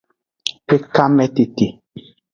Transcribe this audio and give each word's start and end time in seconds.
Ekanmetete. 0.75 1.67